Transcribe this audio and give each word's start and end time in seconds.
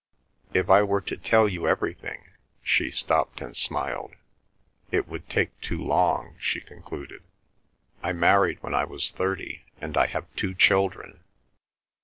"If 0.51 0.67
I 0.67 0.81
were 0.81 1.01
to 1.01 1.15
tell 1.15 1.47
you 1.47 1.67
everything—" 1.67 2.31
she 2.63 2.89
stopped 2.89 3.39
and 3.39 3.55
smiled. 3.55 4.15
"It 4.89 5.07
would 5.07 5.29
take 5.29 5.61
too 5.61 5.77
long," 5.77 6.37
she 6.39 6.59
concluded. 6.59 7.21
"I 8.01 8.11
married 8.11 8.57
when 8.63 8.73
I 8.73 8.83
was 8.83 9.11
thirty, 9.11 9.63
and 9.79 9.95
I 9.95 10.07
have 10.07 10.25
two 10.35 10.55
children. 10.55 11.23